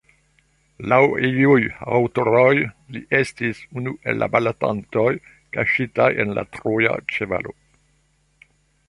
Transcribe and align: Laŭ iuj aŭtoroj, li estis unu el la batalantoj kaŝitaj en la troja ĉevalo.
Laŭ 0.91 0.99
iuj 1.27 1.57
aŭtoroj, 1.97 2.55
li 2.95 3.01
estis 3.17 3.61
unu 3.81 3.93
el 4.13 4.17
la 4.23 4.29
batalantoj 4.37 5.07
kaŝitaj 5.59 6.09
en 6.25 6.33
la 6.39 6.45
troja 6.57 6.97
ĉevalo. 7.15 7.55